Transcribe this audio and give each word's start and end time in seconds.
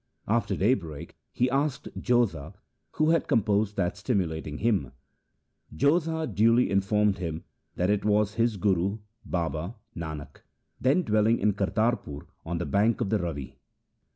After 0.27 0.55
daybreak 0.57 1.15
he 1.31 1.47
asked 1.51 1.89
Jodha 1.95 2.55
who 2.93 3.11
had 3.11 3.27
composed 3.27 3.75
that 3.75 3.95
stimulating 3.95 4.57
hymn. 4.57 4.93
Jodha 5.75 6.25
duly 6.25 6.71
informed 6.71 7.19
him 7.19 7.43
that 7.75 7.91
it 7.91 8.03
was 8.03 8.33
his 8.33 8.57
Guru, 8.57 8.97
Baba 9.23 9.75
2 9.93 9.99
Nanak, 9.99 10.37
then 10.79 11.03
dwelling 11.03 11.37
in 11.37 11.53
Kartarpur 11.53 12.23
on 12.43 12.57
the 12.57 12.65
bank 12.65 12.99
of 12.99 13.11
the 13.11 13.19
Ravi. 13.19 13.59